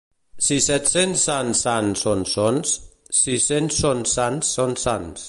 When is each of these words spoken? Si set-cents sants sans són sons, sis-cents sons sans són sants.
Si 0.45 0.55
set-cents 0.67 1.25
sants 1.27 1.61
sans 1.67 2.01
són 2.07 2.25
sons, 2.33 2.73
sis-cents 3.21 3.79
sons 3.85 4.19
sans 4.19 4.55
són 4.59 4.79
sants. 4.87 5.17